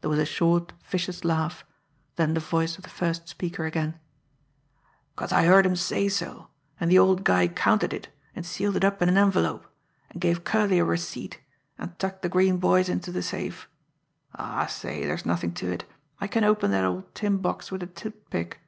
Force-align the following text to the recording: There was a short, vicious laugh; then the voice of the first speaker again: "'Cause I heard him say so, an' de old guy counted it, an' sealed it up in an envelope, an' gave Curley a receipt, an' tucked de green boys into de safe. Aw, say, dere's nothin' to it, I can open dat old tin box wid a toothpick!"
There 0.00 0.10
was 0.10 0.18
a 0.18 0.24
short, 0.26 0.72
vicious 0.90 1.24
laugh; 1.24 1.64
then 2.16 2.34
the 2.34 2.40
voice 2.40 2.76
of 2.76 2.82
the 2.82 2.90
first 2.90 3.28
speaker 3.28 3.64
again: 3.64 3.96
"'Cause 5.14 5.30
I 5.30 5.44
heard 5.44 5.64
him 5.64 5.76
say 5.76 6.08
so, 6.08 6.48
an' 6.80 6.88
de 6.88 6.98
old 6.98 7.22
guy 7.22 7.46
counted 7.46 7.92
it, 7.94 8.08
an' 8.34 8.42
sealed 8.42 8.74
it 8.74 8.82
up 8.84 9.00
in 9.00 9.08
an 9.08 9.16
envelope, 9.16 9.68
an' 10.10 10.18
gave 10.18 10.42
Curley 10.42 10.80
a 10.80 10.84
receipt, 10.84 11.38
an' 11.78 11.94
tucked 11.96 12.22
de 12.22 12.28
green 12.28 12.56
boys 12.56 12.88
into 12.88 13.12
de 13.12 13.22
safe. 13.22 13.68
Aw, 14.34 14.66
say, 14.66 15.04
dere's 15.04 15.24
nothin' 15.24 15.52
to 15.54 15.70
it, 15.70 15.84
I 16.20 16.26
can 16.26 16.42
open 16.42 16.72
dat 16.72 16.84
old 16.84 17.14
tin 17.14 17.36
box 17.36 17.70
wid 17.70 17.84
a 17.84 17.86
toothpick!" 17.86 18.58